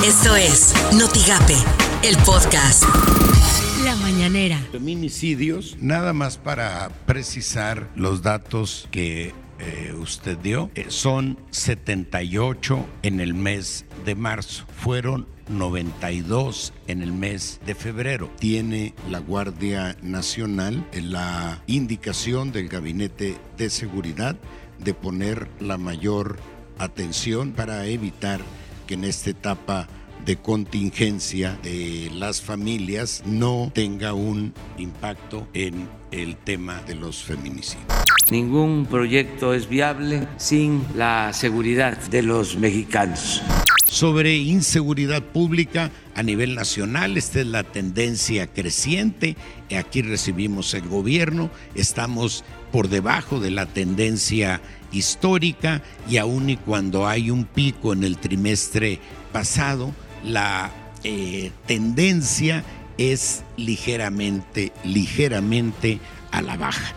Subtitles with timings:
[0.00, 1.54] Esto es Notigape,
[2.02, 2.82] el podcast.
[3.84, 4.58] La mañanera.
[4.72, 13.20] Feminicidios, nada más para precisar los datos que eh, usted dio, eh, son 78 en
[13.20, 14.64] el mes de marzo.
[14.76, 18.28] Fueron 92 en el mes de febrero.
[18.40, 24.36] Tiene la Guardia Nacional la indicación del Gabinete de Seguridad
[24.80, 26.38] de poner la mayor
[26.78, 28.40] atención para evitar
[28.92, 29.88] que en esta etapa
[30.26, 37.86] de contingencia de las familias no tenga un impacto en el tema de los feminicidios.
[38.30, 43.42] Ningún proyecto es viable sin la seguridad de los mexicanos.
[43.92, 49.36] Sobre inseguridad pública a nivel nacional, esta es la tendencia creciente.
[49.78, 52.42] Aquí recibimos el gobierno, estamos
[52.72, 58.16] por debajo de la tendencia histórica y aun y cuando hay un pico en el
[58.16, 58.98] trimestre
[59.30, 59.92] pasado,
[60.24, 60.70] la
[61.04, 62.64] eh, tendencia
[62.96, 66.94] es ligeramente, ligeramente a la baja.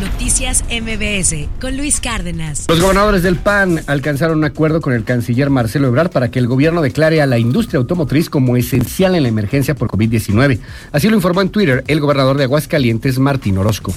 [0.00, 2.66] Noticias MBS con Luis Cárdenas.
[2.68, 6.46] Los gobernadores del PAN alcanzaron un acuerdo con el canciller Marcelo Ebrard para que el
[6.46, 10.60] gobierno declare a la industria automotriz como esencial en la emergencia por COVID-19.
[10.92, 13.94] Así lo informó en Twitter el gobernador de Aguascalientes, Martín Orozco.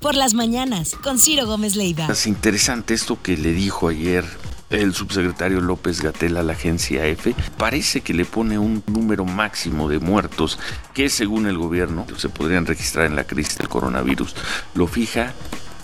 [0.00, 2.08] Por las mañanas, con Ciro Gómez Leiva.
[2.10, 4.24] Es interesante esto que le dijo ayer
[4.70, 9.88] el subsecretario López Gatel a la agencia EFE, parece que le pone un número máximo
[9.88, 10.58] de muertos
[10.94, 14.34] que según el gobierno se podrían registrar en la crisis del coronavirus.
[14.74, 15.32] Lo fija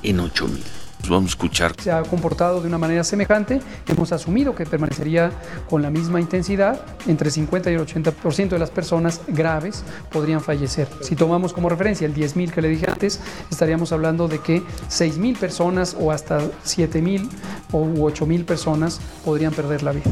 [0.03, 0.84] en 8 mil.
[1.09, 1.75] Vamos a escuchar.
[1.81, 3.61] Se ha comportado de una manera semejante.
[3.87, 5.31] Hemos asumido que permanecería
[5.69, 6.81] con la misma intensidad.
[7.07, 10.89] Entre 50 y el 80% de las personas graves podrían fallecer.
[11.01, 15.39] Si tomamos como referencia el 10.000 que le dije antes, estaríamos hablando de que 6.000
[15.39, 17.29] personas o hasta 7.000
[17.73, 20.11] u 8.000 personas podrían perder la vida.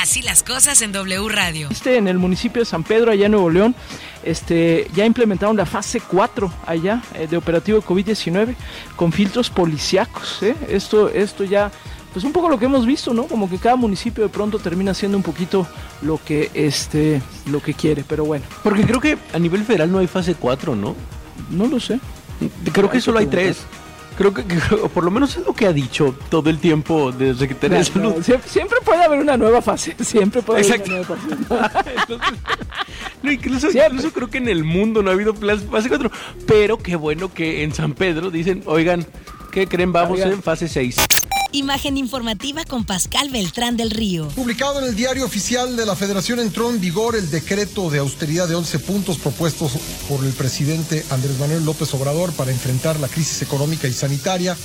[0.00, 1.68] Así las cosas en W Radio.
[1.70, 3.74] Este, en el municipio de San Pedro, allá en Nuevo León,
[4.24, 8.54] este, ya implementaron la fase 4 allá eh, de operativo COVID-19
[8.96, 10.42] con filtros policíacos.
[10.42, 10.56] ¿eh?
[10.70, 11.70] Esto, esto ya,
[12.14, 13.24] pues un poco lo que hemos visto, ¿no?
[13.24, 15.68] Como que cada municipio de pronto termina haciendo un poquito
[16.00, 18.46] lo que, este, lo que quiere, pero bueno.
[18.62, 20.96] Porque creo que a nivel federal no hay fase 4, ¿no?
[21.50, 22.00] No lo sé.
[22.72, 23.66] Creo que solo hay tres
[24.20, 24.44] creo que,
[24.92, 28.22] por lo menos es lo que ha dicho todo el tiempo desde que tenés salud.
[28.44, 31.94] siempre, puede haber una nueva fase, siempre puede haber una nueva fase.
[33.22, 36.10] no, incluso, incluso, creo que en el mundo no ha habido fase 4,
[36.46, 39.06] pero qué bueno que en San Pedro dicen, oigan,
[39.52, 39.90] ¿qué creen?
[39.90, 40.96] Vamos en fase 6.
[41.52, 44.28] Imagen informativa con Pascal Beltrán del Río.
[44.28, 48.46] Publicado en el diario oficial de la Federación entró en vigor el decreto de austeridad
[48.46, 49.72] de 11 puntos propuestos
[50.08, 54.56] por el presidente Andrés Manuel López Obrador para enfrentar la crisis económica y sanitaria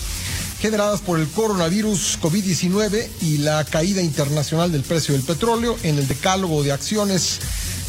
[0.60, 6.08] generadas por el coronavirus COVID-19 y la caída internacional del precio del petróleo en el
[6.08, 7.40] decálogo de acciones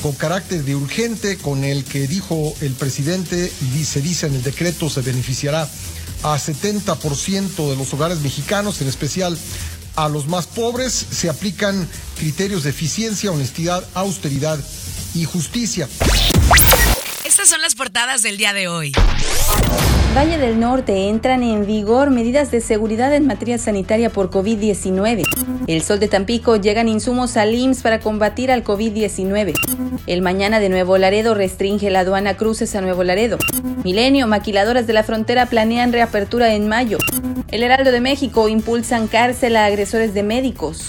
[0.02, 4.42] con carácter de urgente con el que dijo el presidente y se dice en el
[4.42, 5.68] decreto se beneficiará
[6.22, 9.36] a 70% de los hogares mexicanos, en especial
[9.96, 10.92] a los más pobres.
[10.92, 11.88] Se aplican
[12.18, 14.58] criterios de eficiencia, honestidad, austeridad
[15.14, 15.88] y justicia.
[17.24, 18.92] Estas son las portadas del día de hoy.
[20.16, 25.24] Valle del Norte entran en vigor medidas de seguridad en materia sanitaria por COVID-19.
[25.66, 29.52] El Sol de Tampico llegan insumos al IMSS para combatir al COVID-19.
[30.06, 33.36] El Mañana de Nuevo Laredo restringe la aduana cruces a Nuevo Laredo.
[33.86, 36.98] Milenio, maquiladoras de la frontera planean reapertura en mayo.
[37.52, 40.88] El Heraldo de México impulsan cárcel a agresores de médicos.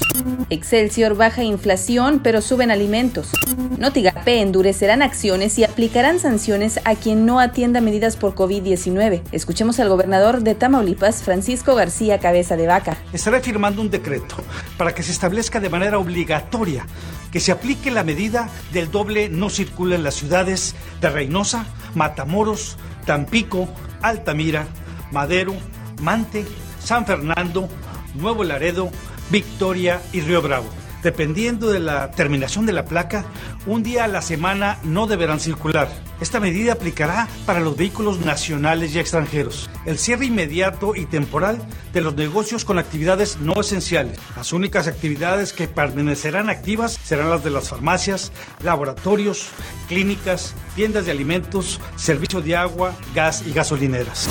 [0.50, 3.30] Excelsior baja inflación, pero suben alimentos.
[3.78, 9.22] Notigape endurecerán acciones y aplicarán sanciones a quien no atienda medidas por COVID-19.
[9.32, 12.98] Escuchemos al gobernador de Tamaulipas, Francisco García Cabeza de Vaca.
[13.14, 14.38] Estará firmando un decreto
[14.76, 16.88] para que se establezca de manera obligatoria
[17.32, 21.66] que se aplique la medida del doble no circula en las ciudades de Reynosa,
[21.96, 23.70] Matamoros, Tampico,
[24.02, 24.68] Altamira,
[25.12, 25.54] Madero,
[26.02, 26.46] Mante,
[26.80, 27.70] San Fernando,
[28.16, 28.92] Nuevo Laredo,
[29.30, 30.68] Victoria y Río Bravo.
[31.08, 33.24] Dependiendo de la terminación de la placa,
[33.66, 35.88] un día a la semana no deberán circular.
[36.20, 39.70] Esta medida aplicará para los vehículos nacionales y extranjeros.
[39.86, 44.20] El cierre inmediato y temporal de los negocios con actividades no esenciales.
[44.36, 49.48] Las únicas actividades que permanecerán activas serán las de las farmacias, laboratorios,
[49.88, 54.28] clínicas, tiendas de alimentos, servicio de agua, gas y gasolineras.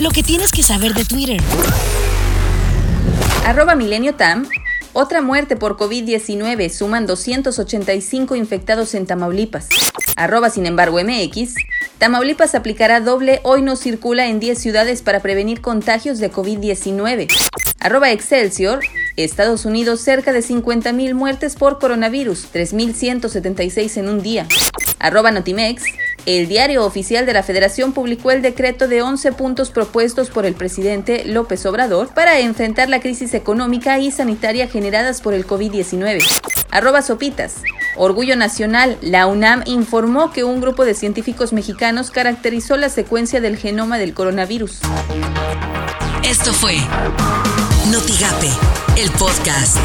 [0.00, 1.42] Lo que tienes que saber de Twitter.
[3.44, 4.46] Arroba Milenio Tam
[4.94, 9.68] otra muerte por COVID-19, suman 285 infectados en Tamaulipas.
[10.16, 11.56] Arroba sin embargo MX.
[11.98, 17.28] Tamaulipas aplicará doble hoy no circula en 10 ciudades para prevenir contagios de COVID-19.
[17.80, 18.80] Arroba Excelsior.
[19.16, 24.46] Estados Unidos cerca de 50.000 muertes por coronavirus, 3.176 en un día.
[24.98, 25.82] Arroba Notimex.
[26.26, 30.54] El diario oficial de la Federación publicó el decreto de 11 puntos propuestos por el
[30.54, 36.22] presidente López Obrador para enfrentar la crisis económica y sanitaria generadas por el COVID-19.
[36.70, 37.56] Arroba Sopitas.
[37.96, 43.58] Orgullo Nacional, la UNAM informó que un grupo de científicos mexicanos caracterizó la secuencia del
[43.58, 44.80] genoma del coronavirus.
[46.24, 46.78] Esto fue
[47.90, 48.50] Notigape,
[48.96, 49.76] el podcast.